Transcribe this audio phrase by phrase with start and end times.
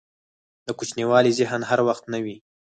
[0.67, 2.37] دکوچنیوالي ذهن هر وخت نه وي.